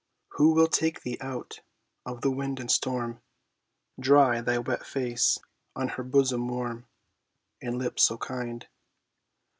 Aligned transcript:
Who 0.29 0.53
will 0.55 0.65
take 0.65 1.03
thee 1.03 1.19
out 1.21 1.61
of 2.07 2.21
the 2.21 2.31
wind 2.31 2.59
and 2.59 2.71
storm, 2.71 3.21
Dry 3.99 4.41
thy 4.41 4.57
wet 4.57 4.83
face 4.83 5.37
on 5.75 5.89
her 5.89 6.01
bosom 6.03 6.47
warm 6.47 6.87
And 7.61 7.77
lips 7.77 8.01
so 8.05 8.17
kind? 8.17 8.67